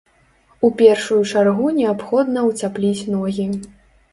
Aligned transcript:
У 0.69 0.69
першую 0.79 1.17
чаргу 1.35 1.67
неабходна 1.81 2.47
ўцяпліць 2.49 3.07
ногі. 3.19 3.47